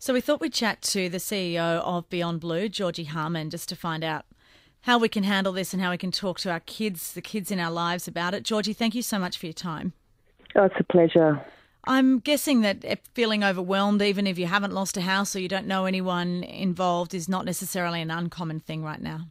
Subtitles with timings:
[0.00, 3.76] So we thought we'd chat to the CEO of Beyond Blue, Georgie Harman, just to
[3.76, 4.26] find out
[4.82, 7.50] how we can handle this and how we can talk to our kids, the kids
[7.50, 8.44] in our lives about it.
[8.44, 9.92] Georgie, thank you so much for your time.
[10.54, 11.44] Oh, it's a pleasure.
[11.84, 15.66] I'm guessing that feeling overwhelmed, even if you haven't lost a house or you don't
[15.66, 19.26] know anyone involved, is not necessarily an uncommon thing right now.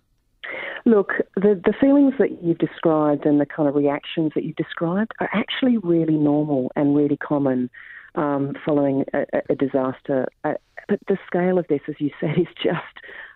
[0.86, 5.14] Look, the, the feelings that you've described and the kind of reactions that you've described
[5.22, 7.70] are actually really normal and really common
[8.16, 10.28] um, following a, a disaster.
[10.44, 10.54] Uh,
[10.88, 12.82] but the scale of this, as you said, is just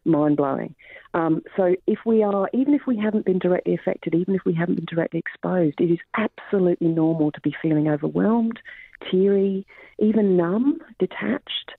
[0.06, 0.76] mind blowing.
[1.14, 4.54] Um, so if we are, even if we haven't been directly affected, even if we
[4.54, 8.60] haven't been directly exposed, it is absolutely normal to be feeling overwhelmed,
[9.10, 9.66] teary,
[10.00, 11.72] even numb, detached.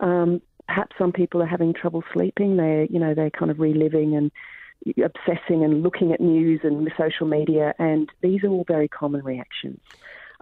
[0.00, 2.56] Um, perhaps some people are having trouble sleeping.
[2.56, 4.32] They're, you know, they're kind of reliving and
[5.04, 9.80] obsessing and looking at news and social media, and these are all very common reactions.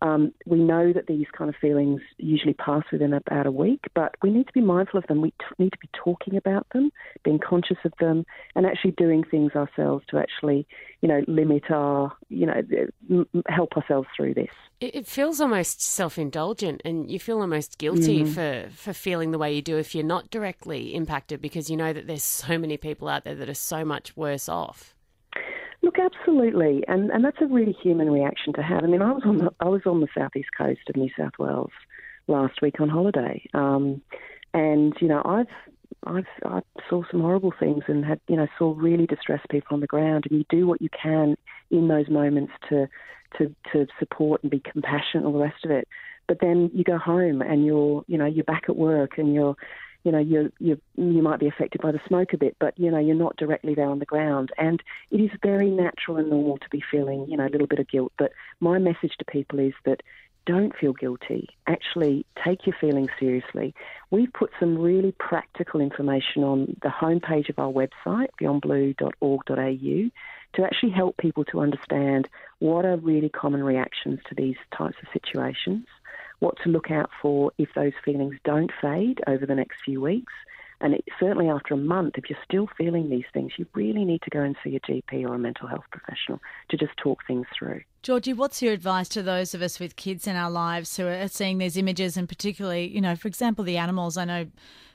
[0.01, 4.15] Um, we know that these kind of feelings usually pass within about a week, but
[4.23, 5.21] we need to be mindful of them.
[5.21, 6.91] We t- need to be talking about them,
[7.25, 10.67] being conscious of them, and actually doing things ourselves to actually,
[11.01, 12.63] you know, limit our, you know,
[13.11, 14.51] m- help ourselves through this.
[14.81, 18.29] It feels almost self-indulgent, and you feel almost guilty mm.
[18.29, 21.93] for for feeling the way you do if you're not directly impacted, because you know
[21.93, 24.95] that there's so many people out there that are so much worse off.
[25.83, 28.83] Look, absolutely, and and that's a really human reaction to have.
[28.83, 31.39] I mean, I was on the I was on the southeast coast of New South
[31.39, 31.71] Wales
[32.27, 34.03] last week on holiday, um,
[34.53, 35.47] and you know I've
[36.05, 39.81] I've I saw some horrible things and had you know saw really distressed people on
[39.81, 41.37] the ground, and you do what you can
[41.71, 42.89] in those moments to
[43.39, 45.87] to to support and be compassionate, all the rest of it.
[46.27, 49.57] But then you go home and you're you know you're back at work and you're
[50.05, 52.91] you know, you you you might be affected by the smoke a bit, but you
[52.91, 54.51] know, you're not directly there on the ground.
[54.57, 57.79] And it is very natural and normal to be feeling, you know, a little bit
[57.79, 58.13] of guilt.
[58.19, 60.03] But my message to people is that
[60.47, 61.51] don't feel guilty.
[61.67, 63.75] Actually, take your feelings seriously.
[64.11, 70.11] We've put some really practical information on the homepage of our website, beyondblue.org.au,
[70.55, 72.31] to actually help people to understand
[72.61, 75.87] what are really common reactions to these types of situations
[76.41, 80.33] what to look out for if those feelings don't fade over the next few weeks.
[80.81, 84.23] And it, certainly after a month, if you're still feeling these things, you really need
[84.23, 87.47] to go and see a GP or a mental health professional to just talk things
[87.57, 87.83] through.
[88.03, 91.27] Georgie, what's your advice to those of us with kids in our lives who are
[91.29, 94.17] seeing these images and particularly, you know, for example, the animals?
[94.17, 94.47] I know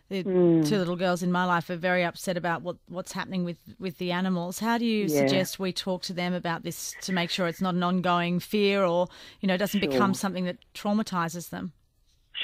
[0.09, 0.67] the mm.
[0.67, 3.97] two little girls in my life are very upset about what, what's happening with, with
[3.97, 4.59] the animals.
[4.59, 5.19] How do you yeah.
[5.19, 8.83] suggest we talk to them about this to make sure it's not an ongoing fear
[8.83, 9.09] or,
[9.41, 9.89] you know, doesn't sure.
[9.89, 11.73] become something that traumatizes them?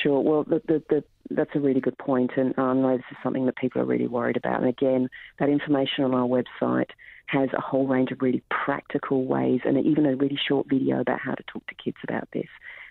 [0.01, 0.19] Sure.
[0.21, 3.17] Well, the, the, the, that's a really good point, and um, I know this is
[3.23, 4.59] something that people are really worried about.
[4.59, 5.09] And again,
[5.39, 6.89] that information on our website
[7.27, 11.19] has a whole range of really practical ways, and even a really short video about
[11.19, 12.47] how to talk to kids about this.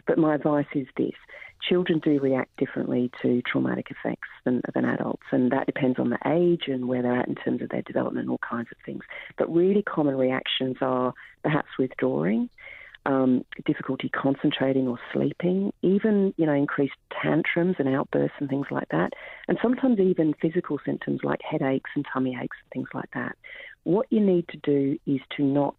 [0.06, 1.12] But my advice is this
[1.60, 6.19] children do react differently to traumatic effects than, than adults, and that depends on the
[6.26, 9.03] age and where they're at in terms of their development all kinds of things.
[9.37, 12.49] But really common reactions are perhaps withdrawing,
[13.09, 18.89] um, difficulty concentrating or sleeping, even you know increased tantrums and outbursts and things like
[18.91, 19.15] that,
[19.49, 23.37] and sometimes even physical symptoms like headaches and tummy aches and things like that.
[23.85, 25.77] What you need to do is to not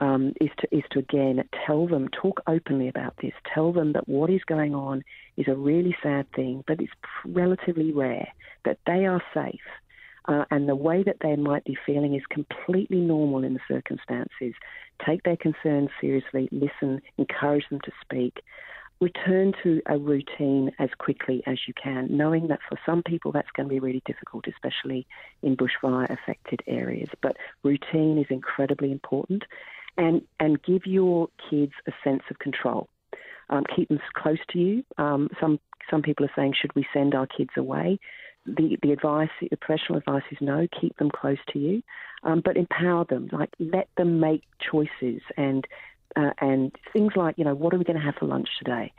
[0.00, 3.32] um, is to is to again tell them, talk openly about this.
[3.54, 5.04] Tell them that what is going on
[5.36, 6.92] is a really sad thing, but it's
[7.24, 8.28] relatively rare.
[8.64, 9.60] That they are safe,
[10.26, 14.54] uh, and the way that they might be feeling is completely normal in the circumstances.
[15.06, 16.48] Take their concerns seriously.
[16.52, 17.00] Listen.
[17.18, 18.42] Encourage them to speak.
[19.00, 23.50] Return to a routine as quickly as you can, knowing that for some people that's
[23.56, 25.06] going to be really difficult, especially
[25.42, 27.08] in bushfire affected areas.
[27.22, 29.44] But routine is incredibly important
[29.96, 32.88] and and give your kids a sense of control.
[33.48, 34.84] Um, keep them close to you.
[34.98, 35.58] Um, some
[35.90, 37.98] some people are saying, should we send our kids away?
[38.46, 40.66] The the advice, the professional advice is no.
[40.80, 41.82] Keep them close to you,
[42.22, 43.28] um, but empower them.
[43.32, 45.66] Like let them make choices and
[46.16, 48.92] uh, and things like you know what are we going to have for lunch today?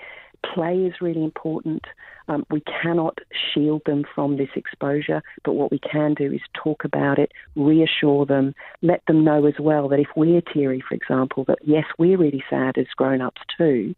[0.53, 1.85] Play is really important.
[2.27, 3.19] Um, we cannot
[3.53, 8.25] shield them from this exposure, but what we can do is talk about it, reassure
[8.25, 12.17] them, let them know as well that if we're teary, for example, that yes, we're
[12.17, 13.93] really sad as grown ups too,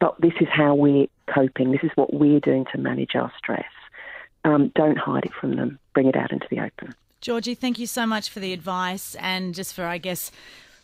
[0.00, 3.64] but this is how we're coping, this is what we're doing to manage our stress.
[4.44, 6.94] Um, don't hide it from them, bring it out into the open.
[7.20, 10.32] Georgie, thank you so much for the advice and just for, I guess,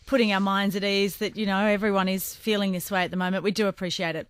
[0.06, 3.16] putting our minds at ease that, you know, everyone is feeling this way at the
[3.16, 3.42] moment.
[3.42, 4.28] We do appreciate it.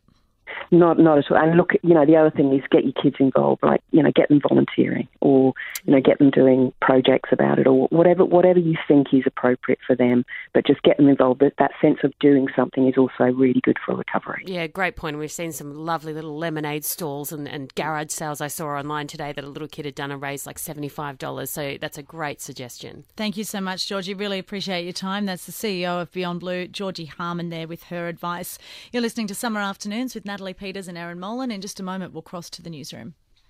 [0.71, 1.37] Not, not at all.
[1.37, 3.63] And look, you know, the other thing is get your kids involved.
[3.63, 5.55] Like, you know, get them volunteering, or
[5.85, 9.79] you know, get them doing projects about it, or whatever, whatever you think is appropriate
[9.87, 10.25] for them.
[10.53, 11.41] But just get them involved.
[11.41, 14.45] That that sense of doing something is also really good for recovery.
[14.47, 15.19] Yeah, great point.
[15.19, 19.33] We've seen some lovely little lemonade stalls and, and garage sales I saw online today
[19.33, 21.51] that a little kid had done and raised like seventy five dollars.
[21.51, 23.05] So that's a great suggestion.
[23.17, 24.15] Thank you so much, Georgie.
[24.15, 25.27] Really appreciate your time.
[25.27, 28.59] That's the CEO of Beyond Blue, Georgie Harman, there with her advice.
[28.93, 31.51] You're listening to Summer Afternoons with Natalie Peters and Aaron Molan.
[31.51, 33.15] In just a moment, we'll cross to the newsroom.